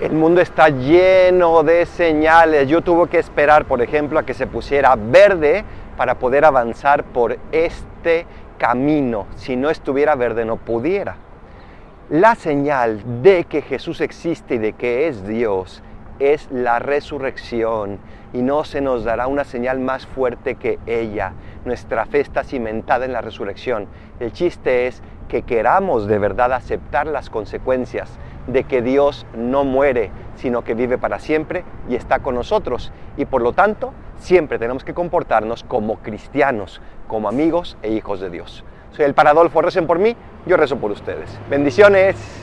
El 0.00 0.12
mundo 0.12 0.40
está 0.40 0.70
lleno 0.70 1.62
de 1.62 1.84
señales. 1.84 2.66
Yo 2.66 2.80
tuve 2.80 3.10
que 3.10 3.18
esperar, 3.18 3.66
por 3.66 3.82
ejemplo, 3.82 4.18
a 4.18 4.24
que 4.24 4.32
se 4.32 4.46
pusiera 4.46 4.96
verde 4.96 5.62
para 5.98 6.18
poder 6.18 6.46
avanzar 6.46 7.04
por 7.04 7.36
este 7.52 8.24
camino. 8.56 9.26
Si 9.36 9.56
no 9.56 9.68
estuviera 9.68 10.14
verde 10.14 10.46
no 10.46 10.56
pudiera. 10.56 11.16
La 12.08 12.34
señal 12.34 13.22
de 13.22 13.44
que 13.44 13.60
Jesús 13.60 14.00
existe 14.00 14.54
y 14.54 14.58
de 14.58 14.72
que 14.72 15.06
es 15.06 15.26
Dios 15.26 15.82
es 16.18 16.48
la 16.50 16.78
resurrección 16.78 17.98
y 18.32 18.40
no 18.40 18.64
se 18.64 18.80
nos 18.80 19.04
dará 19.04 19.26
una 19.26 19.44
señal 19.44 19.80
más 19.80 20.06
fuerte 20.06 20.54
que 20.54 20.78
ella. 20.86 21.34
Nuestra 21.66 22.06
fe 22.06 22.20
está 22.20 22.42
cimentada 22.42 23.04
en 23.04 23.12
la 23.12 23.20
resurrección. 23.20 23.86
El 24.18 24.32
chiste 24.32 24.86
es 24.86 25.02
que 25.28 25.42
queramos 25.42 26.06
de 26.06 26.18
verdad 26.18 26.54
aceptar 26.54 27.06
las 27.06 27.28
consecuencias 27.28 28.18
de 28.46 28.64
que 28.64 28.82
Dios 28.82 29.26
no 29.34 29.64
muere, 29.64 30.10
sino 30.36 30.62
que 30.62 30.74
vive 30.74 30.98
para 30.98 31.18
siempre 31.18 31.64
y 31.88 31.94
está 31.94 32.20
con 32.20 32.34
nosotros. 32.34 32.92
Y 33.16 33.24
por 33.24 33.42
lo 33.42 33.52
tanto, 33.52 33.92
siempre 34.18 34.58
tenemos 34.58 34.84
que 34.84 34.94
comportarnos 34.94 35.64
como 35.64 35.98
cristianos, 35.98 36.80
como 37.06 37.28
amigos 37.28 37.76
e 37.82 37.92
hijos 37.92 38.20
de 38.20 38.30
Dios. 38.30 38.64
Soy 38.92 39.04
el 39.04 39.14
Paradolfo, 39.14 39.62
recen 39.62 39.86
por 39.86 39.98
mí, 39.98 40.16
yo 40.46 40.56
rezo 40.56 40.76
por 40.76 40.90
ustedes. 40.90 41.38
Bendiciones. 41.48 42.39